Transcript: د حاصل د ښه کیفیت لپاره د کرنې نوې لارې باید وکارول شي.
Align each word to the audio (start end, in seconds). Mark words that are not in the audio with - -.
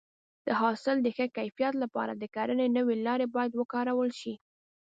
د 0.45 0.47
حاصل 0.59 0.97
د 1.01 1.07
ښه 1.15 1.25
کیفیت 1.37 1.73
لپاره 1.83 2.13
د 2.15 2.23
کرنې 2.35 2.67
نوې 2.77 2.95
لارې 3.07 3.25
باید 3.35 3.51
وکارول 3.61 4.09
شي. 4.19 4.33